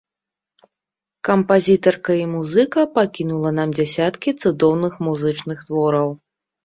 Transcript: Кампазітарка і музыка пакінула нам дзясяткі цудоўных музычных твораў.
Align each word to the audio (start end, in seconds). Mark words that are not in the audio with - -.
Кампазітарка 1.27 2.11
і 2.21 2.25
музыка 2.33 2.85
пакінула 2.95 3.49
нам 3.61 3.69
дзясяткі 3.81 4.29
цудоўных 4.41 4.93
музычных 5.09 5.57
твораў. 5.69 6.09